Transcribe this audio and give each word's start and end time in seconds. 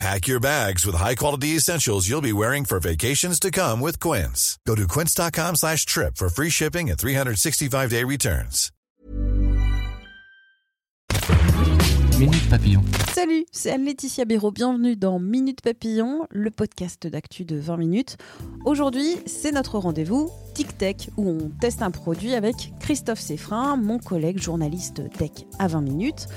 Pack 0.00 0.26
your 0.26 0.40
bags 0.40 0.84
with 0.84 0.96
high-quality 0.96 1.56
essentials 1.56 2.08
you'll 2.08 2.20
be 2.20 2.32
wearing 2.32 2.64
for 2.64 2.80
vacations 2.80 3.38
to 3.40 3.50
come 3.50 3.80
with 3.80 4.00
Quince. 4.00 4.58
Go 4.66 4.74
to 4.74 4.86
quince.com 4.88 5.54
slash 5.56 5.86
trip 5.86 6.16
for 6.16 6.28
free 6.28 6.50
shipping 6.50 6.90
and 6.90 6.98
365-day 6.98 8.02
returns. 8.04 8.70
Minute 12.18 12.48
Papillon. 12.48 12.82
Salut, 13.12 13.44
c'est 13.50 13.72
Anne-Laetitia 13.72 14.24
Béraud. 14.24 14.52
Bienvenue 14.52 14.94
dans 14.96 15.18
Minute 15.18 15.62
Papillon, 15.62 16.26
le 16.30 16.50
podcast 16.50 17.06
d'actu 17.06 17.44
de 17.44 17.56
20 17.56 17.76
minutes. 17.76 18.16
Aujourd'hui, 18.64 19.16
c'est 19.26 19.50
notre 19.52 19.78
rendez-vous 19.78 20.30
Tic 20.54 20.76
Tech 20.78 21.08
où 21.16 21.28
on 21.28 21.50
teste 21.60 21.82
un 21.82 21.90
produit 21.90 22.34
avec 22.34 22.72
Christophe 22.80 23.20
Seffrin, 23.20 23.76
mon 23.76 23.98
collègue 23.98 24.40
journaliste 24.40 25.02
tech 25.16 25.30
à 25.58 25.66
20 25.66 25.80
minutes. 25.80 26.28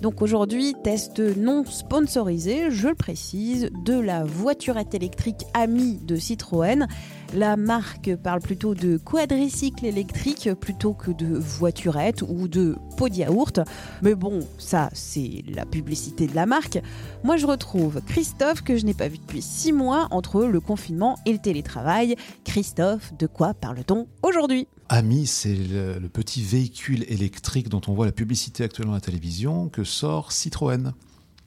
Donc 0.00 0.22
aujourd'hui, 0.22 0.74
test 0.84 1.18
non 1.18 1.64
sponsorisé, 1.64 2.70
je 2.70 2.88
le 2.88 2.94
précise, 2.94 3.70
de 3.84 3.98
la 3.98 4.24
voiturette 4.24 4.94
électrique 4.94 5.44
amie 5.54 5.98
de 6.02 6.16
Citroën. 6.16 6.86
La 7.34 7.56
marque 7.58 8.16
parle 8.16 8.40
plutôt 8.40 8.74
de 8.74 8.96
quadricycle 8.96 9.84
électrique 9.84 10.48
plutôt 10.54 10.94
que 10.94 11.10
de 11.10 11.36
voiturette 11.36 12.22
ou 12.22 12.48
de 12.48 12.74
pot 12.96 13.10
de 13.10 13.16
yaourt. 13.16 13.60
Mais 14.02 14.14
bon, 14.14 14.40
ça, 14.56 14.88
c'est 14.94 15.44
la 15.46 15.66
publicité 15.66 16.26
de 16.26 16.34
la 16.34 16.46
marque. 16.46 16.80
Moi, 17.24 17.36
je 17.36 17.46
retrouve 17.46 18.00
Christophe 18.06 18.62
que 18.62 18.76
je 18.78 18.86
n'ai 18.86 18.94
pas 18.94 19.08
vu 19.08 19.18
depuis 19.18 19.42
six 19.42 19.72
mois 19.72 20.08
entre 20.10 20.44
le 20.44 20.60
confinement 20.60 21.18
et 21.26 21.32
le 21.32 21.38
télétravail. 21.38 22.16
Christophe, 22.44 23.12
de 23.18 23.26
quoi 23.26 23.52
parle-t-on 23.52 24.06
aujourd'hui? 24.22 24.66
Ami, 24.88 25.26
c'est 25.26 25.54
le, 25.54 25.98
le, 25.98 26.08
petit 26.08 26.42
véhicule 26.42 27.04
électrique 27.08 27.68
dont 27.68 27.82
on 27.88 27.92
voit 27.92 28.06
la 28.06 28.12
publicité 28.12 28.64
actuellement 28.64 28.94
à 28.94 28.96
la 28.96 29.02
télévision 29.02 29.68
que 29.68 29.84
sort 29.84 30.32
Citroën. 30.32 30.94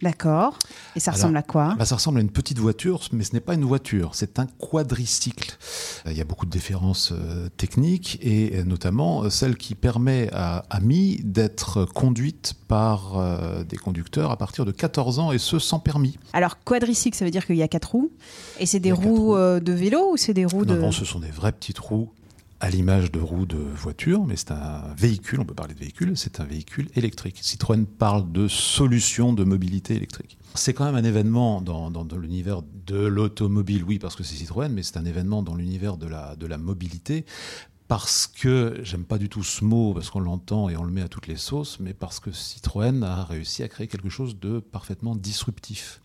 D'accord. 0.01 0.57
Et 0.95 0.99
ça 0.99 1.11
ressemble 1.11 1.37
Alors, 1.37 1.47
à 1.49 1.51
quoi 1.51 1.75
bah, 1.77 1.85
Ça 1.85 1.95
ressemble 1.95 2.17
à 2.19 2.21
une 2.21 2.31
petite 2.31 2.57
voiture, 2.59 3.01
mais 3.11 3.23
ce 3.23 3.33
n'est 3.33 3.39
pas 3.39 3.53
une 3.53 3.65
voiture, 3.65 4.15
c'est 4.15 4.39
un 4.39 4.47
quadricycle. 4.47 5.57
Il 6.07 6.13
y 6.17 6.21
a 6.21 6.23
beaucoup 6.25 6.45
de 6.45 6.51
différences 6.51 7.11
euh, 7.11 7.49
techniques 7.57 8.17
et 8.21 8.57
euh, 8.57 8.63
notamment 8.63 9.29
celle 9.29 9.55
qui 9.57 9.75
permet 9.75 10.29
à 10.33 10.65
Ami 10.69 11.19
d'être 11.23 11.85
conduite 11.85 12.53
par 12.67 13.17
euh, 13.17 13.63
des 13.63 13.77
conducteurs 13.77 14.31
à 14.31 14.37
partir 14.37 14.65
de 14.65 14.71
14 14.71 15.19
ans 15.19 15.31
et 15.31 15.37
ce 15.37 15.59
sans 15.59 15.79
permis. 15.79 16.17
Alors 16.33 16.63
quadricycle, 16.63 17.15
ça 17.17 17.25
veut 17.25 17.31
dire 17.31 17.45
qu'il 17.45 17.57
y 17.57 17.63
a 17.63 17.67
quatre 17.67 17.91
roues 17.91 18.11
et 18.59 18.65
c'est 18.65 18.79
des 18.79 18.91
roues 18.91 19.15
roues. 19.15 19.35
euh, 19.35 19.59
de 19.59 19.73
vélo 19.73 20.13
ou 20.13 20.17
c'est 20.17 20.33
des 20.33 20.45
roues 20.45 20.65
Non, 20.65 20.75
de 20.75 20.79
non, 20.79 20.91
ce 20.91 21.05
sont 21.05 21.19
des 21.19 21.29
vraies 21.31 21.51
petites 21.51 21.79
roues 21.79 22.09
à 22.61 22.69
l'image 22.69 23.11
de 23.11 23.19
roues 23.19 23.47
de 23.47 23.57
voiture, 23.57 24.23
mais 24.25 24.35
c'est 24.35 24.51
un 24.51 24.93
véhicule, 24.95 25.39
on 25.39 25.45
peut 25.45 25.55
parler 25.55 25.73
de 25.73 25.79
véhicule, 25.79 26.15
c'est 26.15 26.39
un 26.39 26.43
véhicule 26.43 26.89
électrique. 26.95 27.39
Citroën 27.41 27.85
parle 27.85 28.31
de 28.31 28.47
solutions 28.47 29.33
de 29.33 29.43
mobilité 29.43 29.95
électrique. 29.95 30.37
C'est 30.53 30.73
quand 30.75 30.85
même 30.85 30.95
un 30.95 31.03
événement 31.03 31.61
dans, 31.61 32.05
l'univers 32.15 32.61
de 32.85 33.03
l'automobile, 33.03 33.83
oui, 33.83 33.97
parce 33.97 34.15
que 34.15 34.21
c'est 34.21 34.35
Citroën, 34.35 34.69
mais 34.69 34.83
c'est 34.83 34.97
un 34.97 35.05
événement 35.05 35.41
dans 35.41 35.55
l'univers 35.55 35.97
de 35.97 36.05
la 36.07 36.57
mobilité. 36.59 37.25
Parce 37.87 38.27
que, 38.27 38.79
j'aime 38.83 39.03
pas 39.03 39.17
du 39.17 39.27
tout 39.27 39.43
ce 39.43 39.65
mot, 39.65 39.93
parce 39.93 40.11
qu'on 40.11 40.21
l'entend 40.21 40.69
et 40.69 40.77
on 40.77 40.83
le 40.83 40.91
met 40.91 41.01
à 41.01 41.09
toutes 41.09 41.27
les 41.27 41.35
sauces, 41.35 41.79
mais 41.79 41.93
parce 41.93 42.19
que 42.19 42.31
Citroën 42.31 43.03
a 43.03 43.25
réussi 43.25 43.63
à 43.63 43.67
créer 43.67 43.87
quelque 43.87 44.07
chose 44.07 44.39
de 44.39 44.59
parfaitement 44.59 45.15
disruptif. 45.15 45.99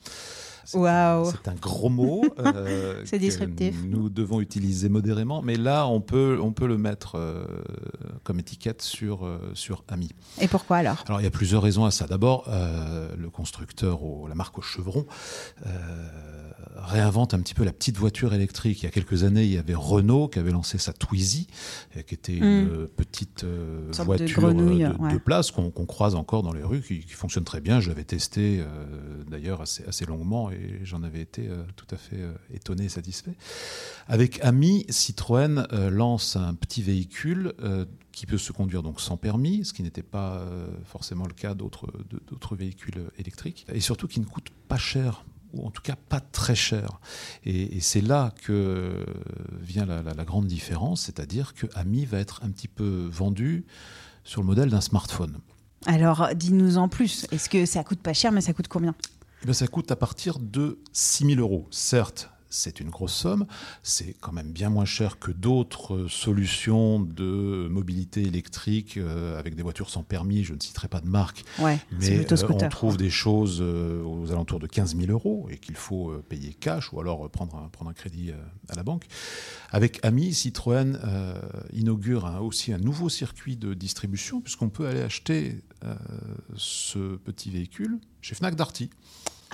C'est 0.67 0.79
Waouh. 0.79 1.27
un- 1.29 1.31
c'est 1.31 1.49
un 1.49 1.55
gros 1.55 1.89
mot. 1.89 2.23
euh, 2.39 3.03
C'est 3.05 3.19
que 3.19 3.23
disruptif. 3.25 3.75
Nous 3.87 4.09
devons 4.11 4.41
utiliser 4.41 4.89
modérément, 4.89 5.41
mais 5.43 5.57
là, 5.57 5.87
on 5.87 6.01
peut, 6.01 6.39
on 6.43 6.53
peut 6.53 6.67
le 6.67 6.77
mettre 6.77 7.15
euh, 7.17 7.47
comme 8.25 8.39
étiquette 8.41 8.83
sur, 8.83 9.25
euh, 9.25 9.39
sur 9.55 9.85
Ami. 9.89 10.11
Et 10.41 10.49
pourquoi 10.49 10.79
alors? 10.79 11.03
Alors, 11.07 11.21
il 11.21 11.25
y 11.25 11.29
a 11.29 11.31
plusieurs 11.31 11.63
raisons 11.63 11.85
à 11.85 11.91
ça. 11.91 12.07
D'abord, 12.07 12.49
le 13.17 13.31
constructeur, 13.31 14.03
au- 14.03 14.27
la 14.29 14.35
marque 14.35 14.59
au 14.59 14.63
chevron, 14.63 15.07
réinvente 16.77 17.35
un 17.35 17.41
petit 17.41 17.55
peu 17.55 17.65
la 17.65 17.73
petite 17.73 17.97
voiture 17.97 18.35
électrique. 18.35 18.83
Il 18.83 18.85
y 18.85 18.89
a 18.89 18.91
quelques 18.91 19.25
années, 19.25 19.45
il 19.45 19.53
y 19.53 19.59
avait 19.59 19.75
Renault 19.75 20.29
qui 20.29 20.39
avait 20.39 20.51
lancé 20.53 20.79
sa 20.79 20.93
Twizy, 20.93 21.47
euh, 21.97 22.03
qui 22.03 22.15
était 22.15 22.37
une 22.37 22.87
petite 22.87 23.45
euh, 23.45 23.87
Une 23.89 23.93
sorte 23.95 24.09
de 24.11 24.17
voiture 24.17 24.45
euh, 24.45 24.53
de, 24.53 25.03
ouais. 25.03 25.13
de 25.13 25.19
place 25.19 25.51
qu'on 25.51 25.71
croise 25.71 26.15
encore 26.15 26.43
dans 26.43 26.53
les 26.53 26.63
rues, 26.63 26.83
qui, 26.83 27.01
qui 27.01 27.13
fonctionne 27.13 27.45
très 27.45 27.61
bien. 27.61 27.81
Je 27.81 27.89
l'avais 27.89 28.05
testé 28.05 28.61
euh, 28.61 28.65
d'ailleurs 29.29 29.61
assez, 29.63 29.85
assez 29.85 30.05
longuement 30.07 30.51
et 30.51 30.81
j'en 30.85 31.03
avais 31.03 31.21
été 31.21 31.49
euh, 31.49 31.63
tout 31.77 31.87
à 31.91 31.97
fait 31.97 32.21
euh, 32.21 32.33
étonné 32.53 32.85
et 32.85 32.89
satisfait. 32.89 33.35
Avec 34.07 34.39
Ami, 34.45 34.85
Citroën 34.89 35.67
euh, 35.73 35.91
lance 35.91 36.37
un 36.37 36.55
petit 36.55 36.83
véhicule 36.83 37.53
euh, 37.63 37.85
qui 38.13 38.27
peut 38.27 38.39
se 38.39 38.53
conduire 38.53 38.83
donc 38.83 39.01
sans 39.01 39.17
permis, 39.17 39.65
ce 39.65 39.73
qui 39.73 39.83
n'était 39.83 40.03
pas 40.03 40.37
euh, 40.39 40.69
forcément 40.85 41.27
le 41.27 41.35
cas 41.35 41.55
de- 41.55 41.65
d'autres 42.31 42.57
véhicules 42.57 43.11
électriques, 43.19 43.67
et 43.73 43.81
surtout 43.81 44.09
qui 44.09 44.21
ne 44.21 44.25
coûte 44.25 44.49
pas 44.69 44.79
cher 44.79 45.25
ou 45.57 45.67
en 45.67 45.71
tout 45.71 45.83
cas 45.83 45.97
pas 46.09 46.21
très 46.21 46.55
cher. 46.55 47.01
Et, 47.45 47.77
et 47.77 47.81
c'est 47.81 48.01
là 48.01 48.33
que 48.45 49.05
vient 49.61 49.87
la, 49.87 50.03
la- 50.03 50.15
la 50.15 50.25
grande 50.25 50.47
différence, 50.47 51.03
c'est-à-dire 51.03 51.55
que 51.55 51.67
Ami 51.75 52.05
va 52.05 52.19
être 52.19 52.41
un 52.45 52.51
petit 52.51 52.69
peu 52.69 53.09
vendu 53.11 53.65
sur 54.25 54.41
le 54.41 54.47
modèle 54.47 54.71
d'un 54.71 54.81
smartphone. 54.81 55.39
Alors 55.87 56.29
dis-nous 56.35 56.79
en 56.79 56.89
plus. 56.89 57.27
Est-ce 57.31 57.49
que 57.49 57.65
ça 57.67 57.85
coûte 57.85 58.01
pas 58.01 58.13
cher 58.13 58.33
mais 58.33 58.41
ça 58.41 58.53
coûte 58.53 58.69
combien? 58.69 58.95
Eh 59.43 59.45
bien, 59.45 59.55
ça 59.55 59.67
coûte 59.69 59.91
à 59.93 59.97
partir 59.97 60.39
de 60.39 60.79
6 60.93 61.27
000 61.27 61.41
euros. 61.41 61.69
Certes, 61.71 62.31
c'est 62.57 62.81
une 62.81 62.91
grosse 62.91 63.13
somme, 63.15 63.47
c'est 63.83 64.15
quand 64.21 64.33
même 64.33 64.51
bien 64.53 64.71
moins 64.71 64.85
cher 64.85 65.19
que 65.19 65.31
d'autres 65.31 66.07
solutions 66.09 67.01
de 67.01 67.69
mobilité 67.71 68.23
électrique 68.23 68.97
euh, 68.97 69.39
avec 69.39 69.55
des 69.55 69.63
voitures 69.63 69.91
sans 69.91 70.03
permis, 70.03 70.43
je 70.45 70.55
ne 70.55 70.61
citerai 70.61 70.89
pas 70.89 71.01
de 71.01 71.09
marque, 71.09 71.45
Ouais, 71.59 71.79
mais 71.93 72.17
plutôt 72.17 72.35
euh, 72.35 72.37
on 72.67 72.69
trouve 72.71 72.97
des 72.97 73.11
choses 73.11 73.59
euh, 73.61 74.03
aux 74.03 74.31
alentours 74.33 74.59
de 74.61 74.67
15 74.67 74.97
000 74.97 75.11
euros 75.13 75.49
et 75.51 75.59
qu'il 75.59 75.77
faut 75.77 76.11
euh, 76.11 76.25
payer 76.29 76.55
cash 76.55 76.93
ou 76.93 77.01
alors 77.01 77.25
euh, 77.27 77.29
prendre 77.29 77.57
un, 77.57 77.69
prendre 77.69 77.91
un 77.91 77.95
crédit 77.95 78.31
euh, 78.31 78.37
à 78.69 78.75
la 78.75 78.83
banque. 78.83 79.05
Avec 79.71 79.99
Ami, 80.05 80.33
Citroën 80.33 80.99
euh, 81.05 81.41
inaugure 81.73 82.25
un- 82.27 82.39
aussi 82.41 82.73
un 82.73 82.79
nouveau 82.79 83.09
circuit 83.09 83.57
de 83.57 83.75
distribution 83.75 84.41
puisqu'on 84.41 84.69
peut 84.71 84.87
aller 84.87 85.03
acheter 85.03 85.61
euh, 85.85 85.95
ce 86.57 87.17
petit 87.17 87.51
véhicule 87.51 87.99
chez 88.21 88.35
Fnac 88.35 88.55
Darty. 88.57 88.91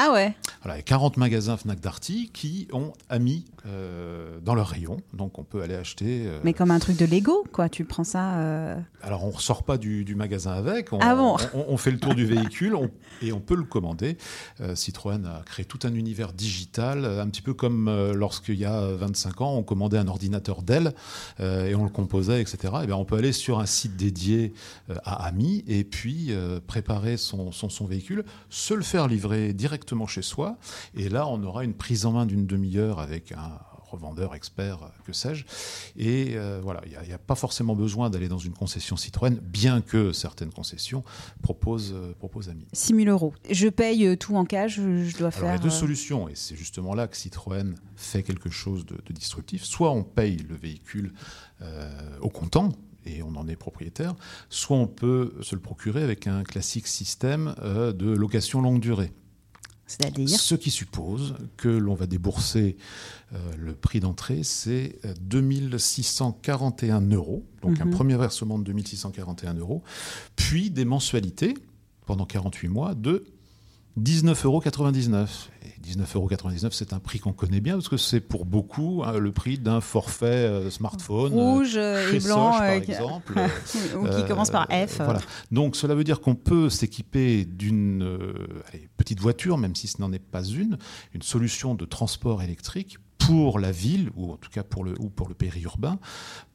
Ah 0.05 0.13
ouais. 0.13 0.35
Voilà, 0.63 0.77
il 0.77 0.79
y 0.79 0.81
a 0.81 0.85
40 0.85 1.17
magasins 1.17 1.57
Fnac 1.57 1.79
Darty 1.81 2.31
qui 2.33 2.67
ont 2.73 2.93
Ami 3.09 3.45
euh, 3.67 4.39
dans 4.45 4.57
leur 4.57 4.67
rayon, 4.69 4.97
donc 5.13 5.39
on 5.39 5.45
peut 5.45 5.63
aller 5.63 5.77
acheter. 5.77 6.25
euh, 6.27 6.41
Mais 6.43 6.53
comme 6.55 6.73
un 6.73 6.81
truc 6.81 6.97
de 6.97 7.05
Lego 7.05 7.45
quoi. 7.53 7.69
Tu 7.69 7.85
prends 7.85 8.03
ça. 8.03 8.35
euh, 8.39 8.77
alors, 9.03 9.23
on 9.25 9.29
ne 9.29 9.33
ressort 9.33 9.63
pas 9.63 9.79
du, 9.79 10.05
du 10.05 10.15
magasin 10.17 10.53
avec. 10.53 10.93
On, 10.93 10.99
Ah 11.01 11.15
bon 11.15 11.37
on, 11.55 11.67
on 11.69 11.77
fait 11.77 11.91
le 11.93 11.99
tour 12.01 12.15
du 12.17 12.25
véhicule 12.27 12.75
on- 12.75 12.91
et 13.21 13.33
on 13.33 13.39
peut 13.41 13.55
le 13.55 13.63
commander. 13.63 14.17
Citroën 14.75 15.25
a 15.27 15.43
créé 15.45 15.65
tout 15.65 15.79
un 15.85 15.95
univers 15.95 16.33
digital, 16.33 17.05
un 17.05 17.29
petit 17.29 17.43
peu 17.43 17.55
comme 17.55 17.89
lorsqu'il 18.15 18.57
y 18.57 18.65
a 18.65 18.81
25 18.95 19.41
ans, 19.43 19.55
on 19.55 19.63
commandait 19.63 19.99
un 19.99 20.09
ordinateur 20.09 20.63
Dell 20.63 20.93
et 21.39 21.75
on 21.77 21.85
le 21.85 21.91
composait, 21.91 22.41
etc. 22.41 22.75
Et 22.83 22.87
bien, 22.87 22.97
on 22.97 23.05
peut 23.05 23.17
aller 23.17 23.33
sur 23.33 23.61
un 23.61 23.67
site 23.67 23.97
dédié 23.97 24.53
à 25.05 25.27
Ami 25.27 25.65
et 25.69 25.85
puis 25.85 26.33
préparer 26.67 27.17
son, 27.17 27.53
son, 27.53 27.69
son 27.69 27.87
véhicule, 27.87 28.25
se 28.51 28.75
le 28.75 28.83
faire 28.83 29.07
livrer 29.07 29.53
directement 29.53 29.92
chez 30.07 30.23
soi. 30.23 30.57
Et 30.95 31.09
là, 31.09 31.27
on 31.29 31.43
aura 31.43 31.65
une 31.65 31.75
prise 31.75 32.07
en 32.07 32.13
main 32.13 32.27
d'une 32.27 32.47
demi-heure 32.47 32.99
avec 32.99 33.33
un 33.33 33.59
revendeur 33.93 34.35
expert, 34.35 34.79
que 35.05 35.13
sais-je. 35.13 35.45
Et 35.97 36.33
euh, 36.37 36.61
voilà, 36.63 36.81
il 36.87 37.07
n'y 37.07 37.13
a, 37.13 37.19
pas 37.19 37.35
forcément 37.35 37.77
besoin 37.77 38.09
d'aller 38.11 38.29
dans 38.29 38.39
une 38.39 38.55
concession 38.55 38.97
Citroën, 38.97 39.39
bien 39.39 39.83
que 39.83 40.13
certaines 40.13 40.51
concessions 40.51 41.05
proposent, 41.43 41.93
euh, 41.95 42.15
proposent 42.19 42.49
Ami. 42.49 42.67
6 42.73 42.95
000 43.05 43.09
euros. 43.11 43.35
Je 43.51 43.69
paye 43.69 44.07
euh, 44.07 44.17
tout 44.17 44.35
en 44.35 44.45
cash. 44.47 44.77
Je, 44.77 45.05
je 45.05 45.17
dois 45.19 45.29
Alors, 45.29 45.41
il 45.41 45.43
y 45.43 45.47
faire. 45.47 45.55
a 45.55 45.59
deux 45.59 45.69
euh, 45.69 45.71
solutions, 45.71 46.29
et 46.29 46.35
c'est 46.35 46.57
justement 46.57 46.95
là 46.95 47.07
que 47.07 47.17
Citroën 47.17 47.75
fait 47.97 48.23
quelque 48.23 48.49
chose 48.51 48.87
de, 48.87 48.97
de 49.05 49.13
disruptif. 49.13 49.63
Soit 49.63 49.91
on 49.91 50.05
paye 50.05 50.39
le 50.39 50.57
véhicule 50.57 51.13
euh, 51.61 52.19
au 52.23 52.31
comptant, 52.31 52.71
et 53.05 53.23
on 53.23 53.35
en 53.37 53.47
est 53.49 53.57
propriétaire, 53.57 54.15
soit 54.49 54.77
on 54.77 54.87
peut 54.87 55.35
se 55.43 55.55
le 55.55 55.61
procurer 55.61 56.03
avec 56.03 56.27
un 56.29 56.45
classique 56.45 56.87
système 56.87 57.55
de 57.61 58.11
location 58.13 58.63
longue 58.63 58.79
durée. 58.81 59.13
C'est-à-dire 60.01 60.29
Ce 60.41 60.55
qui 60.55 60.71
suppose 60.71 61.35
que 61.57 61.69
l'on 61.69 61.95
va 61.95 62.07
débourser 62.07 62.77
euh, 63.35 63.39
le 63.59 63.75
prix 63.75 64.01
d'entrée, 64.01 64.43
c'est 64.43 64.99
euh, 65.05 65.13
2641 65.21 67.01
euros, 67.13 67.45
donc 67.63 67.81
un 67.81 67.85
Mhm. 67.87 67.91
premier 67.91 68.17
versement 68.17 68.59
de 68.59 68.65
2641 68.65 69.55
euros, 69.55 69.83
puis 70.37 70.71
des 70.71 70.85
mensualités 70.85 71.55
pendant 72.07 72.25
48 72.27 72.69
mois 72.69 72.95
de 72.95 73.25
19,99 74.01 74.47
euros. 74.47 74.63
Et 75.65 75.81
19,99 75.87 76.17
euros, 76.17 76.29
c'est 76.71 76.93
un 76.93 76.99
prix 76.99 77.19
qu'on 77.19 77.33
connaît 77.33 77.61
bien 77.61 77.75
parce 77.75 77.89
que 77.89 77.97
c'est 77.97 78.21
pour 78.21 78.45
beaucoup 78.47 79.03
hein, 79.05 79.19
le 79.19 79.33
prix 79.33 79.59
d'un 79.59 79.81
forfait 79.81 80.27
euh, 80.27 80.71
smartphone. 80.71 81.33
Rouge 81.33 81.77
euh, 81.77 82.11
chez 82.11 82.17
et 82.17 82.21
blanc. 82.21 82.53
Soch, 82.53 82.59
par 82.61 82.69
euh, 82.69 82.77
exemple. 82.77 83.35
ou 83.99 84.05
qui 84.05 84.09
Euh, 84.09 84.27
commence 84.27 84.51
par 84.51 84.67
F. 84.69 84.97
Voilà. 84.97 85.21
Donc 85.51 85.77
cela 85.77 85.95
veut 85.95 86.05
dire 86.05 86.21
qu'on 86.21 86.35
peut 86.35 86.71
s'équiper 86.71 87.45
d'une 87.45 88.03
euh, 88.03 88.63
petite 88.97 89.21
voiture, 89.21 89.59
même 89.59 89.75
si 89.75 89.89
ce 89.89 90.01
n'en 90.01 90.13
est 90.13 90.19
pas 90.19 90.43
une, 90.45 90.79
une 91.15 91.23
solution 91.23 91.75
de 91.75 91.85
transport 91.85 92.43
électrique 92.43 92.99
pour 93.19 93.59
la 93.59 93.71
ville, 93.71 94.11
ou 94.17 94.33
en 94.33 94.37
tout 94.37 94.51
cas 94.51 94.63
pour 94.63 94.85
le, 94.85 94.95
ou 94.99 95.09
pour 95.09 95.29
le 95.29 95.35
périurbain, 95.35 95.99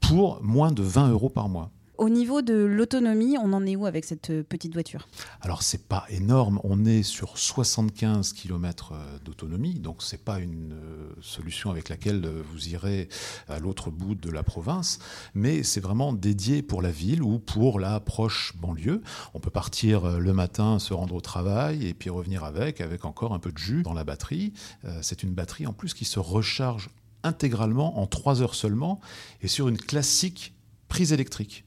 pour 0.01 0.41
moins 0.43 0.71
de 0.71 0.81
20 0.81 1.11
euros 1.11 1.29
par 1.29 1.47
mois. 1.49 1.71
Au 1.97 2.09
niveau 2.09 2.41
de 2.41 2.53
l'autonomie, 2.53 3.37
on 3.37 3.53
en 3.53 3.65
est 3.65 3.75
où 3.75 3.85
avec 3.85 4.05
cette 4.05 4.29
euh, 4.29 4.43
petite 4.43 4.73
voiture? 4.73 5.07
Alors 5.41 5.63
c'est 5.63 5.87
pas 5.87 6.05
énorme, 6.09 6.59
on 6.63 6.85
est 6.85 7.03
sur 7.03 7.37
75 7.37 8.33
km 8.33 8.93
d'autonomie, 9.25 9.75
donc 9.75 10.03
c'est 10.03 10.23
pas 10.23 10.39
une 10.39 10.73
euh, 10.73 11.13
solution 11.21 11.71
avec 11.71 11.89
laquelle 11.89 12.23
euh, 12.25 12.43
vous 12.51 12.69
irez 12.69 13.09
à 13.47 13.59
l'autre 13.59 13.89
bout 13.89 14.15
de 14.15 14.29
la 14.29 14.43
province, 14.43 14.99
mais 15.33 15.63
c'est 15.63 15.81
vraiment 15.81 16.13
dédié 16.13 16.61
pour 16.61 16.81
la 16.81 16.91
ville 16.91 17.23
ou 17.23 17.39
pour 17.39 17.79
la 17.79 17.99
proche 17.99 18.53
banlieue. 18.57 19.01
On 19.33 19.39
peut 19.39 19.49
partir 19.49 20.05
euh, 20.05 20.19
le 20.19 20.33
matin, 20.33 20.79
se 20.79 20.93
rendre 20.93 21.15
au 21.15 21.21
travail 21.21 21.85
et 21.87 21.93
puis 21.93 22.09
revenir 22.09 22.43
avec, 22.43 22.81
avec 22.81 23.05
encore 23.05 23.33
un 23.33 23.39
peu 23.39 23.51
de 23.51 23.57
jus 23.57 23.83
dans 23.83 23.93
la 23.93 24.03
batterie. 24.03 24.53
Euh, 24.85 24.99
C'est 25.01 25.23
une 25.23 25.33
batterie 25.33 25.67
en 25.67 25.73
plus 25.73 25.93
qui 25.93 26.05
se 26.05 26.19
recharge 26.19 26.89
intégralement 27.23 27.99
en 27.99 28.07
3 28.07 28.41
heures 28.41 28.55
seulement 28.55 28.99
et 29.41 29.47
sur 29.47 29.67
une 29.67 29.77
classique 29.77 30.53
prise 30.87 31.11
électrique. 31.11 31.65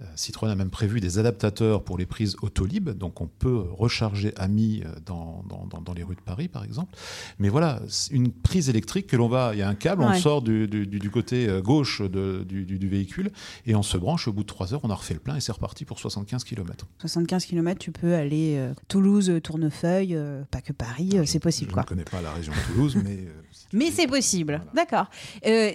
Euh, 0.00 0.04
Citroën 0.16 0.48
a 0.48 0.54
même 0.54 0.70
prévu 0.70 1.00
des 1.00 1.18
adaptateurs 1.18 1.84
pour 1.84 1.98
les 1.98 2.06
prises 2.06 2.36
Autolib, 2.40 2.88
donc 2.90 3.20
on 3.20 3.26
peut 3.26 3.62
recharger 3.72 4.32
AMI 4.38 4.82
euh, 4.86 4.88
dans, 5.04 5.44
dans, 5.84 5.92
les 5.92 6.02
rues 6.02 6.14
de 6.16 6.20
Paris, 6.22 6.48
par 6.48 6.64
exemple. 6.64 6.94
Mais 7.38 7.50
voilà, 7.50 7.78
une 8.10 8.32
prise 8.32 8.70
électrique 8.70 9.06
que 9.06 9.16
l'on 9.16 9.28
va, 9.28 9.50
il 9.52 9.58
y 9.58 9.62
a 9.62 9.68
un 9.68 9.74
câble, 9.74 10.02
on 10.02 10.08
Ouais. 10.08 10.18
sort 10.18 10.40
du, 10.40 10.66
du- 10.66 10.86
du- 10.86 10.98
du 10.98 11.10
côté 11.10 11.46
euh, 11.46 11.60
gauche 11.60 12.00
de- 12.00 12.42
du, 12.42 12.88
véhicule 12.88 13.30
et 13.66 13.74
on 13.74 13.82
se 13.82 13.98
branche. 13.98 14.28
Au 14.28 14.32
bout 14.32 14.42
de 14.42 14.46
3 14.48 14.72
heures, 14.72 14.80
on 14.82 14.88
a 14.90 14.94
refait 14.94 15.12
le 15.14 15.20
plein 15.20 15.36
et 15.36 15.40
c'est 15.40 15.52
reparti 15.52 15.84
pour 15.84 15.98
75 15.98 16.42
km. 16.44 16.86
75 16.98 17.44
km, 17.44 17.78
tu 17.78 17.92
peux 17.92 18.14
aller 18.14 18.56
euh, 18.56 18.72
Toulouse, 18.88 19.30
Tournefeuille, 19.42 20.14
euh, 20.16 20.42
pas 20.50 20.62
que 20.62 20.72
Paris, 20.72 21.10
euh, 21.14 21.24
c'est 21.26 21.38
possible 21.38 21.68
Je 21.70 21.74
quoi. 21.74 21.82
ne 21.82 21.88
connais 21.88 22.04
pas 22.04 22.22
la 22.22 22.32
région 22.32 22.52
de 22.54 22.72
Toulouse, 22.72 22.96
mais. 23.04 23.28
Mais 23.74 23.90
c'est 23.90 24.06
possible, 24.06 24.62
d'accord. 24.74 25.06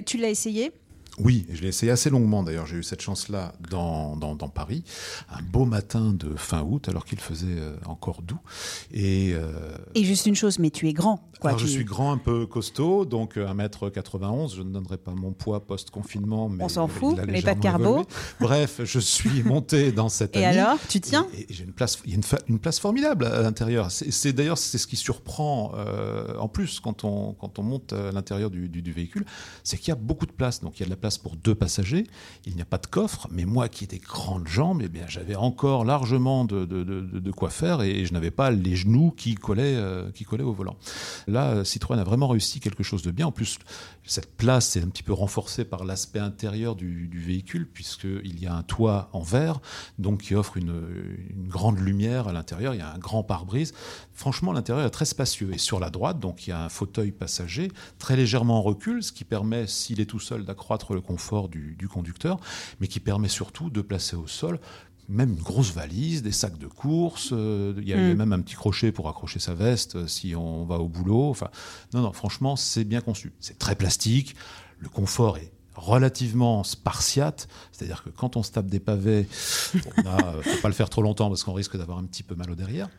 Tu 0.05 0.17
l'as 0.17 0.29
essayé? 0.29 0.71
Oui, 1.19 1.45
je 1.51 1.61
l'ai 1.61 1.69
essayé 1.69 1.91
assez 1.91 2.09
longuement 2.09 2.43
d'ailleurs. 2.43 2.65
J'ai 2.67 2.77
eu 2.77 2.83
cette 2.83 3.01
chance-là 3.01 3.53
dans, 3.71 4.15
dans, 4.17 4.35
dans 4.35 4.49
Paris, 4.49 4.83
un 5.31 5.41
beau 5.41 5.65
matin 5.65 6.13
de 6.13 6.35
fin 6.35 6.61
août, 6.61 6.89
alors 6.89 7.05
qu'il 7.05 7.19
faisait 7.19 7.47
euh, 7.49 7.75
encore 7.87 8.21
doux. 8.21 8.37
Et, 8.91 9.33
euh, 9.33 9.75
Et 9.95 10.03
juste 10.03 10.25
une 10.27 10.35
chose, 10.35 10.59
mais 10.59 10.69
tu 10.69 10.87
es 10.87 10.93
grand. 10.93 11.27
Quoi, 11.39 11.51
alors, 11.51 11.59
je 11.59 11.67
suis 11.67 11.83
grand, 11.85 12.11
un 12.11 12.17
peu 12.17 12.45
costaud, 12.47 13.05
donc 13.05 13.37
euh, 13.37 13.47
1m91. 13.47 14.55
Je 14.55 14.61
ne 14.63 14.71
donnerai 14.71 14.97
pas 14.97 15.11
mon 15.11 15.31
poids 15.33 15.65
post-confinement. 15.65 16.49
mais 16.49 16.63
On 16.63 16.69
s'en 16.69 16.87
fout, 16.87 17.17
mais 17.27 17.41
pas 17.41 17.55
de 17.55 17.59
carbo. 17.61 17.83
évolué. 17.85 18.05
Bref, 18.39 18.81
je 18.83 18.99
suis 18.99 19.43
monté 19.43 19.91
dans 19.91 20.09
cette 20.09 20.35
Et 20.35 20.45
amie. 20.45 20.57
alors, 20.59 20.77
tu 20.87 20.99
tiens 20.99 21.27
Et, 21.35 21.41
et 21.43 21.53
j'ai 21.53 21.63
une 21.63 21.73
place, 21.73 21.99
il 22.05 22.11
y 22.11 22.15
a 22.15 22.19
une, 22.47 22.59
place 22.59 22.79
formidable 22.79 23.25
à 23.25 23.41
l'intérieur. 23.41 23.91
C'est 23.91 24.11
c'est 24.11 24.33
d'ailleurs 24.33 24.57
c'est 24.57 24.77
ce 24.77 24.87
qui 24.87 24.95
surprend 24.95 25.73
euh, 25.75 26.35
en 26.37 26.47
plus 26.47 26.79
quand 26.79 27.03
on 27.03 27.33
quand 27.33 27.59
on 27.59 27.63
monte 27.63 27.93
à 27.93 28.11
l'intérieur 28.11 28.49
du, 28.49 28.67
du- 28.69 28.81
du 28.81 28.91
véhicule, 28.91 29.25
c'est 29.63 29.77
qu'il 29.77 29.89
y 29.89 29.91
a 29.91 29.95
beaucoup 29.95 30.25
de 30.25 30.31
place. 30.31 30.61
Donc 30.61 30.79
il 30.79 30.81
y 30.81 30.83
a 30.83 30.85
de 30.85 30.89
la 30.91 30.95
place 30.97 31.06
pour 31.17 31.37
deux 31.37 31.55
passagers. 31.55 32.05
Il 32.45 32.55
n'y 32.55 32.61
a 32.61 32.65
pas 32.65 32.79
de 32.79 32.87
coffre, 32.87 33.27
mais 33.31 33.45
moi 33.45 33.69
qui 33.69 33.85
ai 33.85 33.87
des 33.87 33.99
grandes 33.99 34.47
jambes, 34.47 34.81
eh 34.83 34.89
bien 34.89 35.05
j'avais 35.07 35.35
encore 35.35 35.85
largement 35.85 36.43
de- 36.43 36.65
de 36.65 37.31
quoi 37.31 37.49
faire 37.49 37.81
et 37.83 38.05
je 38.05 38.13
n'avais 38.13 38.31
pas 38.31 38.51
les 38.51 38.75
genoux 38.75 39.11
qui 39.15 39.35
collaient 39.35 39.75
euh, 39.75 40.11
qui 40.11 40.23
collaient 40.25 40.43
au 40.43 40.53
volant. 40.53 40.75
Là, 41.27 41.51
euh, 41.51 41.63
Citroën 41.63 41.99
a 41.99 42.03
vraiment 42.03 42.27
réussi 42.27 42.59
quelque 42.59 42.83
chose 42.83 43.03
de 43.03 43.11
bien. 43.11 43.27
En 43.27 43.31
plus, 43.31 43.59
cette 44.03 44.35
place 44.35 44.75
est 44.75 44.81
un 44.81 44.87
petit 44.87 45.03
peu 45.03 45.13
renforcée 45.13 45.65
par 45.65 45.83
l'aspect 45.83 46.19
intérieur 46.19 46.75
du, 46.75 47.07
du 47.07 47.19
véhicule, 47.19 47.67
puisqu'il 47.67 48.39
y 48.41 48.47
a 48.47 48.55
un 48.55 48.63
toit 48.63 49.09
en 49.13 49.21
verre, 49.21 49.59
donc 49.99 50.21
qui 50.23 50.33
offre 50.35 50.57
une, 50.57 50.81
une 51.29 51.47
grande 51.47 51.77
lumière 51.79 52.27
à 52.27 52.33
l'intérieur. 52.33 52.73
Il 52.73 52.77
y 52.79 52.81
a 52.81 52.91
un 52.91 52.97
grand 52.97 53.21
pare-brise. 53.23 53.73
Franchement, 54.13 54.51
l'intérieur 54.53 54.85
est 54.87 54.89
très 54.89 55.05
spacieux. 55.05 55.51
Et 55.53 55.57
sur 55.57 55.79
la 55.79 55.89
droite, 55.89 56.19
donc, 56.19 56.47
il 56.47 56.51
y 56.51 56.53
a 56.53 56.63
un 56.63 56.69
fauteuil 56.69 57.11
passager 57.11 57.69
très 57.99 58.15
légèrement 58.15 58.59
en 58.59 58.61
recul, 58.61 59.03
ce 59.03 59.11
qui 59.11 59.25
permet, 59.25 59.67
s'il 59.67 59.99
est 59.99 60.05
tout 60.05 60.19
seul, 60.19 60.45
d'accroître 60.45 60.91
le 60.97 61.01
confort 61.01 61.47
du, 61.49 61.75
du 61.77 61.87
conducteur, 61.87 62.39
mais 62.79 62.87
qui 62.87 62.99
permet 62.99 63.29
surtout 63.29 63.69
de 63.69 63.81
placer 63.81 64.15
au 64.15 64.27
sol 64.27 64.59
même 65.09 65.29
une 65.37 65.41
grosse 65.41 65.71
valise, 65.71 66.21
des 66.21 66.33
sacs 66.33 66.57
de 66.57 66.67
course. 66.67 67.29
euh, 67.31 67.73
Il 67.77 67.87
y, 67.87 67.93
a- 67.93 67.97
il 67.97 68.07
y 68.07 68.11
a 68.11 68.13
Mm. 68.13 68.17
même 68.17 68.33
un 68.33 68.41
petit 68.41 68.55
crochet 68.55 68.91
pour 68.91 69.07
accrocher 69.07 69.39
sa 69.39 69.53
veste 69.53 69.95
euh, 69.95 70.05
si 70.05 70.35
on 70.35 70.65
va 70.65 70.79
au 70.79 70.89
boulot. 70.89 71.29
Enfin, 71.29 71.49
non, 71.93 72.01
non, 72.01 72.11
franchement, 72.11 72.57
c'est 72.57 72.83
bien 72.83 72.99
conçu. 72.99 73.31
C'est 73.39 73.57
très 73.57 73.75
plastique. 73.75 74.35
Le 74.79 74.89
confort 74.89 75.37
est 75.37 75.53
relativement 75.75 76.65
spartiate, 76.65 77.47
c'est-à-dire 77.71 78.03
que 78.03 78.09
quand 78.09 78.35
on 78.35 78.43
se 78.43 78.51
tape 78.51 78.67
des 78.67 78.81
pavés, 78.81 79.29
on 80.01 80.05
a, 80.07 80.35
euh, 80.35 80.41
faut 80.43 80.61
pas 80.61 80.67
le 80.67 80.73
faire 80.73 80.89
trop 80.89 81.01
longtemps 81.03 81.29
parce 81.29 81.45
qu'on 81.45 81.53
risque 81.53 81.77
d'avoir 81.77 81.99
un 81.99 82.03
petit 82.03 82.23
peu 82.23 82.35
mal 82.35 82.51
au 82.51 82.55
derrière. 82.55 82.89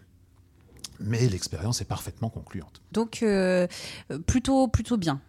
Mais 1.01 1.29
l'expérience 1.29 1.83
est 1.83 1.85
parfaitement 1.97 2.31
concluante. 2.31 2.81
Donc, 2.93 3.23
euh, 3.23 3.67
plutôt, 4.27 4.67
plutôt 4.67 4.97
bien. 4.97 5.21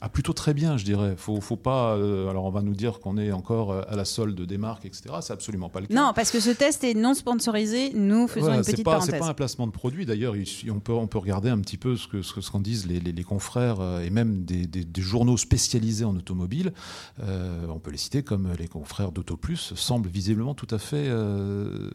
Ah, 0.00 0.08
plutôt 0.08 0.32
très 0.32 0.54
bien, 0.54 0.76
je 0.76 0.84
dirais. 0.84 1.14
Faut, 1.16 1.40
faut 1.40 1.56
pas. 1.56 1.96
euh, 1.96 2.28
alors, 2.28 2.44
on 2.44 2.50
va 2.50 2.62
nous 2.62 2.74
dire 2.74 3.00
qu'on 3.00 3.18
est 3.18 3.32
encore 3.32 3.72
euh, 3.72 3.82
à 3.88 3.96
la 3.96 4.04
solde 4.04 4.40
des 4.40 4.58
marques, 4.58 4.84
etc. 4.86 5.14
C'est 5.22 5.32
absolument 5.32 5.68
pas 5.68 5.80
le 5.80 5.86
cas. 5.86 5.94
Non, 5.94 6.12
parce 6.14 6.30
que 6.30 6.38
ce 6.40 6.50
test 6.50 6.84
est 6.84 6.94
non 6.94 7.14
sponsorisé. 7.14 7.92
Nous 7.94 8.28
faisons 8.28 8.42
Voilà, 8.46 8.58
une 8.58 8.64
c'est 8.64 8.72
petite 8.72 8.84
pas, 8.84 9.00
c'est 9.00 9.06
parenthèse. 9.10 9.20
pas 9.20 9.28
un 9.28 9.34
placement 9.34 9.66
de 9.66 9.72
produit. 9.72 10.06
D'ailleurs, 10.06 10.36
il- 10.36 10.46
on 10.70 10.80
peut, 10.80 10.92
on 10.92 11.06
peut 11.08 11.18
regarder 11.18 11.48
un 11.50 11.58
petit 11.60 11.78
peu 11.78 11.96
ce 11.96 12.06
que 12.06 12.22
ce 12.22 12.32
que- 12.32 12.40
ce 12.40 12.50
qu'en 12.50 12.60
disent 12.60 12.86
les, 12.86 13.00
les- 13.00 13.12
les 13.12 13.24
confrères 13.24 13.80
euh, 13.80 14.00
et 14.02 14.10
même 14.10 14.44
des, 14.44 14.66
des- 14.66 14.84
des 14.84 15.02
journaux 15.02 15.36
spécialisés 15.36 16.04
en 16.04 16.14
automobile. 16.16 16.72
Euh, 17.20 17.66
on 17.68 17.78
peut 17.80 17.90
les 17.90 17.96
citer 17.98 18.22
comme 18.22 18.52
les 18.58 18.68
confrères 18.68 19.10
d'AutoPlus 19.12 19.56
semblent 19.74 20.08
visiblement 20.08 20.54
tout 20.54 20.68
à 20.70 20.78
fait 20.78 21.06
euh, 21.08 21.90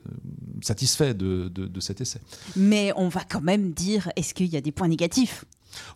satisfaits 0.61 1.13
de, 1.13 1.47
de- 1.49 1.67
de 1.67 1.79
cet 1.79 2.01
essai. 2.01 2.19
Mais 2.55 2.91
on 2.95 3.07
va 3.07 3.21
quand 3.23 3.41
même 3.41 3.71
dire, 3.71 4.09
est-ce 4.15 4.33
qu'il 4.33 4.47
y 4.47 4.57
a 4.57 4.61
des 4.61 4.71
points 4.71 4.87
négatifs? 4.87 5.45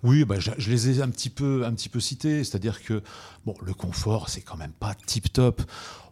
Oui, 0.03 0.25
bah, 0.25 0.39
je, 0.39 0.51
je 0.57 0.69
les 0.71 0.99
ai 0.99 1.01
un 1.01 1.09
petit 1.09 1.29
peu, 1.29 1.65
un 1.65 1.73
petit 1.73 1.89
peu 1.89 1.99
cités. 1.99 2.43
C'est-à-dire 2.43 2.83
que 2.83 3.01
bon, 3.45 3.55
le 3.65 3.73
confort, 3.73 4.29
c'est 4.29 4.41
quand 4.41 4.57
même 4.57 4.71
pas 4.71 4.95
tip 5.05 5.31
top. 5.31 5.61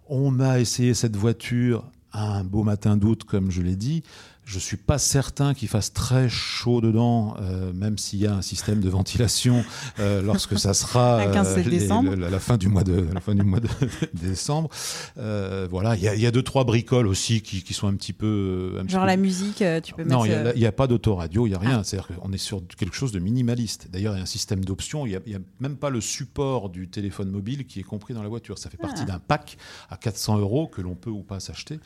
On 0.08 0.40
a 0.40 0.60
essayé 0.60 0.94
cette 0.94 1.16
voiture 1.16 1.84
un 2.14 2.44
beau 2.44 2.64
matin 2.64 2.98
d'août, 2.98 3.24
comme 3.24 3.52
je 3.52 3.62
l'ai 3.62 3.76
dit. 3.76 4.04
Je 4.46 4.60
suis 4.60 4.78
pas 4.78 5.00
certain 5.00 5.56
qu'il 5.56 5.68
fasse 5.68 5.92
très 5.92 6.30
chaud 6.30 6.80
dedans, 6.80 7.36
euh, 7.42 7.74
même 7.74 7.98
s'il 7.98 8.20
y 8.20 8.28
a 8.28 8.34
un 8.36 8.44
système 8.44 8.80
de 8.80 8.90
ventilation 8.90 9.66
euh, 10.00 10.22
lorsque 10.22 10.60
ça 10.60 10.76
sera 10.76 11.20
À 11.20 11.28
15 11.28 11.58
euh, 11.58 11.64
les- 11.64 12.30
la 12.30 12.40
fin 12.40 12.56
du 12.58 12.68
mois 12.68 12.84
de 12.84 13.08
la 13.12 13.22
fin 13.22 13.34
du 13.34 13.42
mois 13.44 13.60
de 13.60 13.68
décembre. 14.14 14.70
Voilà, 15.16 15.96
il 15.96 16.04
y, 16.04 16.08
a- 16.08 16.14
il 16.16 16.22
y 16.22 16.28
a 16.28 16.32
deux 16.32 16.44
trois 16.44 16.64
bricoles 16.64 17.08
aussi 17.08 17.42
qui, 17.42 17.64
qui 17.64 17.74
sont 17.74 17.88
un 17.88 17.96
petit 17.96 18.14
peu 18.14 18.78
un 18.80 18.84
petit 18.86 18.94
Genre 18.94 19.02
peu 19.02 19.08
la 19.08 19.18
musique, 19.18 19.64
tu 19.84 19.94
peux 19.94 20.04
non, 20.04 20.26
il 20.26 20.54
n'y 20.56 20.66
a, 20.68 20.72
pas 20.72 20.86
d'autoradio, 20.88 21.48
il 21.48 21.50
n'y 21.50 21.56
a 21.56 21.60
rien. 21.60 21.84
C'est-à-dire 21.84 22.16
qu'on 22.20 22.32
est 22.32 22.38
sur 22.38 22.62
quelque 22.78 22.96
chose 22.96 23.12
de 23.12 23.20
minimaliste. 23.20 23.88
D'ailleurs, 23.92 24.14
il 24.14 24.18
y 24.18 24.20
a 24.20 24.24
un 24.24 24.28
système 24.28 24.64
d'options. 24.64 25.06
Il 25.08 25.20
n'y 25.26 25.36
a, 25.36 25.40
même 25.60 25.76
pas 25.78 25.90
le 25.90 26.02
support 26.02 26.70
du 26.70 26.88
téléphone 26.88 27.32
mobile 27.32 27.66
qui 27.66 27.80
est 27.80 27.84
compris 27.84 28.14
dans 28.14 28.22
la 28.24 28.30
voiture. 28.30 28.60
Ça 28.60 28.70
fait 28.70 28.78
partie 28.78 29.02
Ah. 29.04 29.14
d'un 29.14 29.20
pack 29.20 29.58
à 29.90 29.98
400 29.98 30.38
euros 30.38 30.68
que 30.68 30.82
l'on 30.82 30.94
peut 30.96 31.10
ou 31.10 31.24
pas 31.24 31.40
s'acheter. 31.40 31.80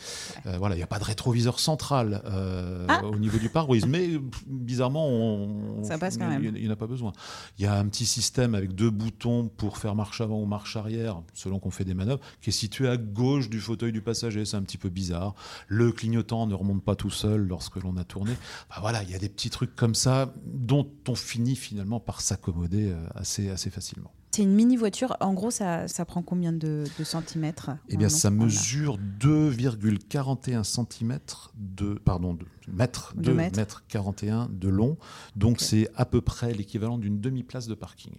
Voilà, 0.57 0.75
il 0.75 0.79
n'y 0.79 0.83
a 0.83 0.87
pas 0.87 0.99
de 0.99 1.03
rétroviseur 1.05 1.59
central 1.59 2.21
euh, 2.25 2.48
Ah. 2.87 3.05
au 3.05 3.17
niveau 3.17 3.37
du 3.37 3.49
pare-brise. 3.49 3.85
Mais 3.85 4.09
bizarrement, 4.47 5.07
on, 5.07 5.83
Ça 5.83 5.97
passe 5.97 6.17
quand 6.17 6.25
il- 6.29 6.39
même. 6.39 6.55
Il 6.55 6.61
n'y 6.63 6.67
en 6.67 6.71
a 6.71 6.75
pas 6.75 6.87
besoin. 6.87 7.11
Il 7.57 7.63
y 7.63 7.67
a 7.67 7.77
un 7.77 7.85
petit 7.87 8.05
système 8.05 8.55
avec 8.55 8.73
deux 8.73 8.89
boutons 8.89 9.47
pour 9.47 9.77
faire 9.77 9.95
marche 9.95 10.21
avant 10.21 10.41
ou 10.41 10.45
marche 10.45 10.75
arrière, 10.75 11.21
selon 11.33 11.59
qu'on 11.59 11.71
fait 11.71 11.85
des 11.85 11.93
manœuvres, 11.93 12.21
qui 12.41 12.49
est 12.49 12.53
situé 12.53 12.87
à 12.87 12.97
gauche 12.97 13.49
du 13.49 13.59
fauteuil 13.59 13.91
du 13.91 14.01
passager. 14.01 14.45
C'est 14.45 14.57
un 14.57 14.63
petit 14.63 14.77
peu 14.77 14.89
bizarre. 14.89 15.35
Le 15.67 15.91
clignotant 15.91 16.47
ne 16.47 16.53
remonte 16.53 16.83
pas 16.83 16.95
tout 16.95 17.09
seul 17.11 17.47
lorsque 17.47 17.77
l'on 17.77 17.97
a 17.97 18.03
tourné. 18.03 18.31
Bah 18.69 18.77
voilà, 18.81 19.03
il 19.03 19.09
y 19.09 19.15
a 19.15 19.19
des 19.19 19.29
petits 19.29 19.49
trucs 19.49 19.75
comme 19.75 19.95
ça 19.95 20.33
dont 20.45 20.89
on 21.07 21.15
finit 21.15 21.55
finalement 21.55 21.99
par 21.99 22.21
s'accommoder 22.21 22.91
euh, 22.91 23.05
assez, 23.15 23.49
assez 23.49 23.69
facilement. 23.69 24.11
C'est 24.39 24.43
une 24.45 24.55
mini 24.55 24.77
voiture. 24.77 25.17
En 25.19 25.33
gros, 25.33 25.51
ça, 25.51 25.89
ça 25.89 26.05
prend 26.05 26.21
combien 26.21 26.53
de, 26.53 26.85
de 26.97 27.03
centimètres 27.03 27.71
Eh 27.89 27.97
bien, 27.97 28.07
en 28.07 28.09
ça 28.09 28.31
mesure 28.31 28.97
2,41 29.19 30.63
cm 30.63 31.19
de, 31.57 31.95
pardon, 31.95 32.35
de 32.35 32.45
mètres, 32.71 33.13
De 33.17 33.23
2 33.23 33.33
mètres. 33.33 33.57
mètres 33.57 33.83
41 33.89 34.47
de 34.49 34.69
long. 34.69 34.97
Donc, 35.35 35.59
c'est 35.59 35.89
à 35.97 36.05
peu 36.05 36.21
près 36.21 36.53
l'équivalent 36.53 36.97
d'une 36.97 37.19
demi-place 37.19 37.67
de 37.67 37.73
parking. 37.75 38.13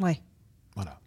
Ouais. 0.00 0.20
Voilà. 0.74 0.98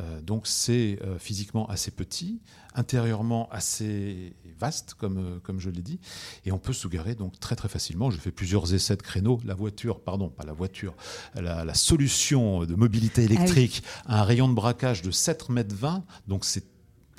Euh, 0.00 0.20
donc 0.22 0.46
c'est 0.46 0.98
euh, 1.02 1.18
physiquement 1.18 1.68
assez 1.68 1.90
petit, 1.90 2.40
intérieurement 2.74 3.48
assez 3.50 4.34
vaste, 4.58 4.94
comme, 4.94 5.18
euh, 5.18 5.40
comme 5.40 5.60
je 5.60 5.68
l'ai 5.70 5.82
dit, 5.82 6.00
et 6.44 6.52
on 6.52 6.58
peut 6.58 6.72
se 6.72 6.88
garer 6.88 7.14
donc 7.14 7.38
très 7.38 7.56
très 7.56 7.68
facilement. 7.68 8.10
J'ai 8.10 8.18
fait 8.18 8.30
plusieurs 8.30 8.72
essais 8.72 8.96
de 8.96 9.02
créneaux. 9.02 9.40
La 9.44 9.54
voiture, 9.54 10.00
pardon, 10.00 10.28
pas 10.28 10.44
la 10.44 10.52
voiture, 10.52 10.94
la, 11.34 11.64
la 11.64 11.74
solution 11.74 12.64
de 12.64 12.74
mobilité 12.74 13.24
électrique 13.24 13.82
a 14.06 14.20
un 14.20 14.24
rayon 14.24 14.48
de 14.48 14.54
braquage 14.54 15.02
de 15.02 15.10
7,20 15.10 15.96
m, 15.96 16.02
donc 16.28 16.44
c'est 16.44 16.64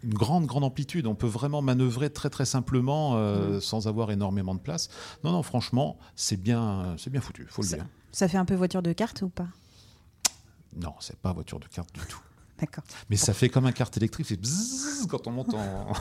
une 0.04 0.14
grande, 0.16 0.48
grande 0.48 0.64
amplitude. 0.64 1.06
On 1.06 1.14
peut 1.14 1.28
vraiment 1.28 1.62
manœuvrer 1.62 2.10
très, 2.10 2.32
très 2.32 2.46
simplement 2.46 3.18
euh, 3.18 3.60
sans 3.60 3.88
avoir 3.88 4.10
énormément 4.10 4.56
de 4.56 4.60
place. 4.60 4.90
Non, 5.24 5.32
non, 5.32 5.44
franchement, 5.44 6.00
c'est 6.16 6.38
bien, 6.42 6.96
c'est 6.98 7.12
bien 7.12 7.22
foutu, 7.22 7.46
faut 7.48 7.62
le 7.62 7.68
Ça- 7.68 7.76
dire. 7.76 7.86
Ça 8.12 8.28
fait 8.28 8.38
un 8.38 8.46
peu 8.46 8.56
voiture 8.56 8.82
de 8.82 8.92
carte 8.94 9.22
ou 9.22 9.30
pas? 9.30 9.48
Non, 10.76 10.96
c'est 11.00 11.18
pas 11.18 11.32
voiture 11.34 11.60
de 11.60 11.68
carte 11.68 11.94
du 11.94 12.02
tout. 12.08 12.20
D'accord. 12.62 12.84
Mais 13.10 13.18
ça 13.18 13.34
fait 13.34 13.50
comme 13.50 13.66
un 13.66 13.72
carte 13.72 13.98
électrique, 13.98 14.28
c'est 14.28 14.40
bzzz 14.40 15.08
quand 15.10 15.28
on 15.28 15.32
monte 15.32 15.54
en, 15.56 15.92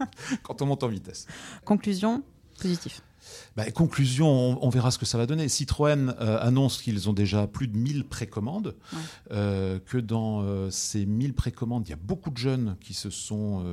quand 0.42 0.60
on 0.60 0.66
monte 0.66 0.82
en 0.82 0.88
vitesse. 0.88 1.26
Conclusion 1.64 2.22
positif. 2.60 3.02
Bah, 3.56 3.70
conclusion, 3.70 4.26
on, 4.28 4.58
on 4.62 4.68
verra 4.68 4.90
ce 4.90 4.98
que 4.98 5.06
ça 5.06 5.18
va 5.18 5.26
donner. 5.26 5.48
Citroën 5.48 6.14
euh, 6.20 6.38
annonce 6.40 6.80
qu'ils 6.82 7.08
ont 7.08 7.12
déjà 7.12 7.46
plus 7.46 7.68
de 7.68 7.76
1000 7.76 8.04
précommandes, 8.04 8.74
Ouais. 8.92 8.98
euh, 9.32 9.78
que 9.84 9.98
dans 9.98 10.42
euh, 10.42 10.70
ces 10.70 11.06
1000 11.06 11.34
précommandes, 11.34 11.86
il 11.86 11.90
y 11.90 11.94
a 11.94 11.98
beaucoup 12.02 12.30
de 12.30 12.36
jeunes 12.38 12.76
qui 12.80 12.94
se 12.94 13.10
sont 13.10 13.64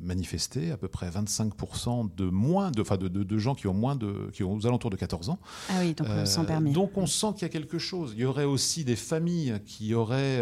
manifestés, 0.00 0.70
à 0.70 0.76
peu 0.76 0.88
près 0.88 1.08
25% 1.10 2.14
de 2.16 2.24
moins, 2.26 2.70
de, 2.70 2.80
enfin 2.82 2.96
de, 2.96 3.08
de- 3.08 3.22
de 3.24 3.38
gens 3.38 3.54
qui 3.54 3.66
ont 3.66 3.74
moins 3.74 3.96
de, 3.96 4.30
qui 4.32 4.42
ont 4.44 4.54
aux 4.54 4.66
alentours 4.66 4.90
de 4.90 4.96
14 4.96 5.30
ans. 5.30 5.38
Ah 5.68 5.74
oui, 5.80 5.94
donc 5.94 6.08
sans 6.26 6.42
Euh, 6.42 6.46
permis. 6.46 6.72
Donc 6.72 6.96
on 6.96 7.06
sent 7.06 7.28
qu'il 7.34 7.42
y 7.42 7.44
a 7.46 7.48
quelque 7.48 7.78
chose. 7.78 8.12
Il 8.14 8.20
y 8.20 8.24
aurait 8.24 8.44
aussi 8.44 8.84
des 8.84 8.96
familles 8.96 9.60
qui 9.66 9.94
auraient 9.94 10.40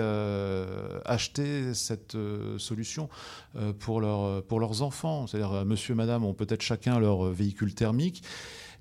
acheté 1.04 1.74
cette 1.74 2.16
solution 2.58 3.08
pour, 3.78 4.00
leur, 4.00 4.42
pour 4.44 4.60
leurs 4.60 4.82
enfants. 4.82 5.26
C'est-à-dire, 5.26 5.64
monsieur, 5.64 5.94
madame 5.94 6.24
ont 6.24 6.34
peut-être 6.34 6.62
chacun 6.62 6.98
leur 6.98 7.24
véhicule 7.30 7.74
thermique. 7.84 8.22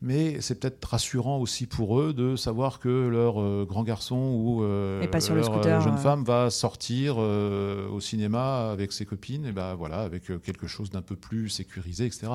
Mais 0.02 0.42
c'est 0.42 0.60
peut-être 0.60 0.84
rassurant 0.84 1.38
aussi 1.38 1.66
pour 1.66 1.98
eux 1.98 2.14
de 2.14 2.36
savoir 2.36 2.80
que 2.80 3.08
leur 3.08 3.42
euh, 3.42 3.66
grand 3.66 3.84
garçon 3.84 4.18
ou 4.18 4.62
euh, 4.62 5.02
Et 5.02 5.08
pas 5.08 5.22
sur 5.22 5.34
le 5.34 5.40
leur 5.40 5.50
euh, 5.50 5.54
scooter, 5.54 5.82
jeune 5.82 5.94
euh. 5.94 5.98
femme 5.98 6.26
va 6.26 6.50
sortir 6.50 7.18
au 7.18 8.00
cinéma 8.02 8.70
avec 8.70 8.92
ses 8.92 9.06
copines, 9.06 9.46
et 9.46 9.54
ben 9.54 9.76
voilà, 9.76 10.00
avec 10.00 10.24
quelque 10.44 10.68
chose 10.68 10.90
d'un 10.90 11.02
peu 11.02 11.16
plus 11.16 11.48
sécurisé, 11.48 12.06
etc. 12.06 12.34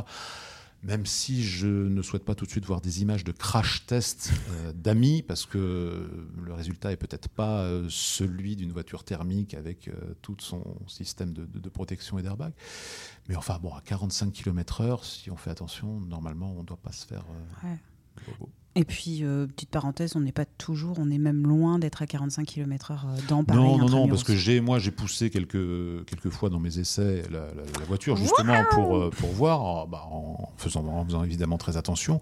Même 0.85 1.07
si 1.07 1.43
je 1.43 1.67
ne 1.67 2.03
souhaite 2.03 2.25
pas 2.25 2.37
tout 2.37 2.45
de 2.45 2.51
suite 2.51 2.65
voir 2.65 2.81
des 2.81 3.03
images 3.03 3.25
de 3.25 3.33
crash 3.33 3.85
test 3.87 4.31
euh, 4.51 4.73
d'amis, 4.73 5.23
parce 5.23 5.45
que 5.45 6.09
le 6.41 6.53
résultat 6.53 6.93
est 6.93 6.97
peut-être 6.97 7.29
pas 7.29 7.63
euh, 7.63 7.87
celui 7.91 8.55
d'une 8.55 8.71
voiture 8.71 9.03
thermique 9.03 9.55
avec 9.55 9.89
euh, 9.89 9.93
tout 10.23 10.37
son 10.39 10.63
système 10.87 11.33
de, 11.33 11.47
de- 11.47 11.59
de 11.59 11.69
protection 11.69 12.17
et 12.19 12.23
d'airbag. 12.23 12.53
Mais 13.29 13.35
enfin, 13.35 13.59
bon, 13.61 13.75
à 13.75 13.81
45 13.81 14.33
km/h, 14.33 15.05
si 15.05 15.31
on 15.33 15.37
fait 15.37 15.51
attention, 15.51 15.99
normalement, 16.01 16.53
on 16.57 16.61
ne 16.61 16.67
doit 16.67 16.77
pas 16.81 16.93
se 16.93 17.05
faire. 17.07 17.25
Ouais. 17.65 17.77
Et 18.81 18.85
puis, 18.85 19.25
euh, 19.25 19.49
petite 19.49 19.71
parenthèse, 19.71 20.15
on 20.15 20.21
n'est 20.21 20.31
pas 20.31 20.45
toujours, 20.45 20.99
on 21.01 21.11
est 21.11 21.19
même 21.19 21.45
loin 21.49 21.81
d'être 21.81 22.01
à 22.01 22.07
45 22.07 22.47
km/h 22.47 23.01
dans 23.29 23.43
Paris. 23.43 23.59
Non, 23.59 23.77
non, 23.77 23.89
non, 23.89 24.07
parce 24.09 24.23
que 24.23 24.37
j'ai, 24.37 24.61
moi, 24.61 24.79
j'ai 24.79 24.93
poussé 24.93 25.31
quelques, 25.31 26.05
quelques 26.07 26.29
fois 26.31 26.49
dans 26.49 26.61
mes 26.61 26.79
essais 26.79 27.23
la, 27.29 27.41
la- 27.41 27.47
la 27.81 27.85
voiture, 27.89 28.17
justement 28.17 28.63
pour, 28.71 28.97
euh, 28.97 29.11
pour 29.11 29.31
voir, 29.31 29.63
en, 29.63 29.87
bah, 29.89 30.07
en 30.13 30.53
faisant, 30.59 30.87
en 30.87 31.05
faisant 31.05 31.25
évidemment 31.25 31.59
très 31.59 31.77
attention. 31.77 32.21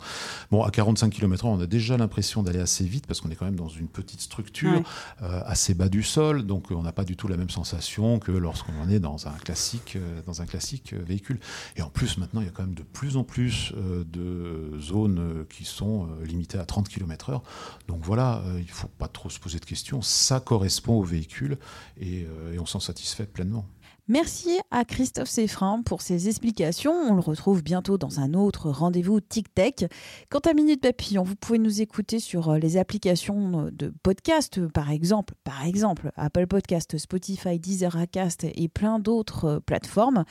Bon, 0.51 0.63
à 0.63 0.71
45 0.71 1.11
km/h, 1.13 1.47
on 1.47 1.61
a 1.61 1.67
déjà 1.67 1.99
l'impression 1.99 2.43
d'aller 2.43 2.61
assez 2.61 2.85
vite 2.87 3.07
parce 3.07 3.21
qu'on 3.21 3.29
est 3.31 3.37
quand 3.37 3.45
même 3.45 3.57
dans 3.57 3.69
une 3.69 3.89
petite 3.89 4.23
structure, 4.23 4.73
Ouais. 4.79 4.83
euh, 5.25 5.43
assez 5.45 5.75
bas 5.75 5.91
du 5.91 6.03
sol, 6.03 6.47
donc 6.47 6.73
euh, 6.73 6.75
on 6.75 6.83
n'a 6.83 6.93
pas 6.93 7.05
du 7.05 7.17
tout 7.17 7.29
la 7.29 7.37
même 7.37 7.51
sensation 7.51 8.19
que 8.19 8.33
lorsqu'on 8.33 8.89
est 8.89 8.99
dans 8.99 9.29
un 9.29 9.33
classique, 9.33 9.97
euh, 9.97 10.21
dans 10.27 10.41
un 10.41 10.47
classique 10.47 10.95
euh, 10.95 11.03
véhicule. 11.07 11.39
Et 11.77 11.83
en 11.83 11.91
plus, 11.91 12.17
maintenant, 12.17 12.41
il 12.41 12.47
y 12.47 12.49
a 12.49 12.53
quand 12.53 12.63
même 12.65 12.75
de 12.75 12.83
plus 12.83 13.19
en 13.19 13.25
plus 13.25 13.75
euh, 13.77 14.05
de 14.11 14.81
zones 14.81 15.19
euh, 15.19 15.45
qui 15.51 15.67
sont 15.67 16.05
euh, 16.07 16.25
à 16.55 16.65
30 16.65 16.89
km/h. 16.89 17.41
Donc 17.89 18.01
voilà, 18.03 18.43
euh, 18.47 18.59
il 18.59 18.67
ne 18.67 18.71
faut 18.71 18.89
pas 18.89 19.09
trop 19.09 19.31
se 19.31 19.39
poser 19.39 19.59
de 19.59 19.65
questions. 19.65 20.03
Ça 20.03 20.41
correspond 20.41 20.95
au 20.95 21.03
véhicule 21.03 21.59
et, 21.99 22.25
euh, 22.25 22.55
et 22.55 22.59
on 22.59 22.67
s'en 22.67 22.81
satisfait 22.81 23.27
pleinement. 23.27 23.67
Merci 24.09 24.61
à 24.71 24.85
Christophe 24.85 25.29
Seffrin 25.29 25.83
pour 25.83 26.01
ses 26.01 26.29
explications. 26.29 26.93
On 26.93 27.15
le 27.15 27.21
retrouve 27.21 27.65
bientôt 27.65 27.99
dans 27.99 28.21
un 28.21 28.35
autre 28.35 28.71
rendez-vous 28.71 29.21
TicTech. 29.21 29.87
Quant 30.31 30.39
à 30.39 30.55
Minute 30.55 30.81
Papillon, 30.81 31.25
vous 31.25 31.35
pouvez 31.35 31.59
nous 31.59 31.83
écouter 31.83 32.21
sur 32.21 32.51
euh, 32.51 32.59
les 32.59 32.77
applications 32.77 33.69
de 33.73 33.93
podcast, 34.05 34.65
par 34.69 34.93
exemple, 34.93 35.35
par 35.43 35.67
exemple 35.67 36.13
Apple 36.15 36.47
Podcast, 36.47 36.97
Spotify, 36.99 37.59
Deezer, 37.59 37.97
Acast 37.97 38.45
et 38.45 38.69
plein 38.69 39.01
d'autres 39.01 39.61
plateformes. 39.67 40.25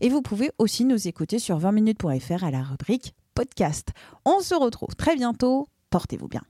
Et 0.00 0.08
vous 0.08 0.22
pouvez 0.22 0.50
aussi 0.56 0.86
nous 0.86 1.06
écouter 1.06 1.38
sur 1.38 1.58
20minutes.fr 1.58 2.42
à 2.42 2.50
la 2.50 2.62
rubrique 2.62 3.14
podcast. 3.34 3.88
On 4.24 4.40
se 4.40 4.54
retrouve 4.54 4.94
très 4.96 5.16
bientôt. 5.16 5.66
Portez-vous 5.90 6.28
bien. 6.28 6.42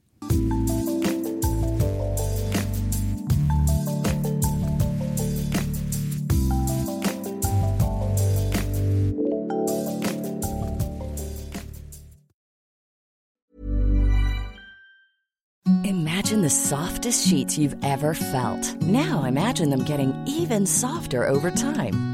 Imagine 15.85 16.41
the 16.41 16.51
softest 16.51 17.27
sheets 17.27 17.59
you've 17.59 17.77
ever 17.85 18.15
felt. 18.15 18.83
Now 18.83 19.25
imagine 19.25 19.71
them 19.71 19.85
getting 19.85 20.13
even 20.27 20.67
softer 20.67 21.29
over 21.29 21.51
time. 21.51 22.14